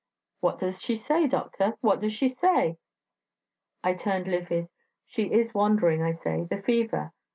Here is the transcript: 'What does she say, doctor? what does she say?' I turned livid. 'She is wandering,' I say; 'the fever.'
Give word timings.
'What 0.39 0.57
does 0.57 0.81
she 0.81 0.95
say, 0.95 1.27
doctor? 1.27 1.77
what 1.81 1.99
does 2.01 2.11
she 2.11 2.27
say?' 2.27 2.77
I 3.83 3.93
turned 3.93 4.25
livid. 4.25 4.67
'She 5.05 5.31
is 5.31 5.53
wandering,' 5.53 6.01
I 6.01 6.13
say; 6.13 6.43
'the 6.45 6.63
fever.' 6.63 7.13